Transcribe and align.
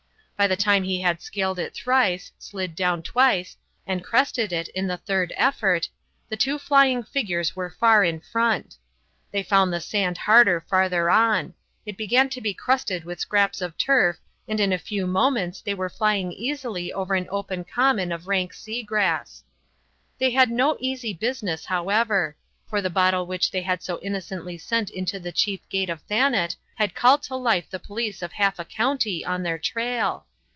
By 0.41 0.47
the 0.47 0.57
time 0.57 0.81
he 0.81 1.01
had 1.01 1.21
scaled 1.21 1.59
it 1.59 1.75
thrice, 1.75 2.31
slid 2.39 2.73
down 2.73 3.03
twice, 3.03 3.57
and 3.85 4.03
crested 4.03 4.51
it 4.51 4.69
in 4.69 4.87
the 4.87 4.97
third 4.97 5.31
effort, 5.37 5.87
the 6.29 6.35
two 6.35 6.57
flying 6.57 7.03
figures 7.03 7.55
were 7.55 7.69
far 7.69 8.03
in 8.03 8.21
front. 8.21 8.75
They 9.31 9.43
found 9.43 9.71
the 9.71 9.79
sand 9.79 10.17
harder 10.17 10.59
farther 10.59 11.11
on; 11.11 11.53
it 11.85 11.95
began 11.95 12.27
to 12.29 12.41
be 12.41 12.55
crusted 12.55 13.03
with 13.03 13.19
scraps 13.19 13.61
of 13.61 13.77
turf 13.77 14.17
and 14.47 14.59
in 14.59 14.73
a 14.73 14.79
few 14.79 15.05
moments 15.05 15.61
they 15.61 15.75
were 15.75 15.89
flying 15.91 16.31
easily 16.31 16.91
over 16.91 17.13
an 17.13 17.27
open 17.29 17.63
common 17.63 18.11
of 18.11 18.27
rank 18.27 18.55
sea 18.55 18.81
grass. 18.81 19.43
They 20.17 20.31
had 20.31 20.49
no 20.49 20.75
easy 20.79 21.13
business, 21.13 21.65
however; 21.65 22.35
for 22.67 22.81
the 22.81 22.89
bottle 22.89 23.27
which 23.27 23.51
they 23.51 23.61
had 23.61 23.83
so 23.83 23.99
innocently 23.99 24.57
sent 24.57 24.89
into 24.89 25.19
the 25.19 25.31
chief 25.31 25.69
gate 25.69 25.91
of 25.91 26.01
Thanet 26.09 26.55
had 26.73 26.95
called 26.95 27.21
to 27.23 27.35
life 27.35 27.69
the 27.69 27.77
police 27.77 28.23
of 28.23 28.31
half 28.33 28.57
a 28.57 28.65
county 28.65 29.23
on 29.23 29.43
their 29.43 29.59
trail. 29.59 30.25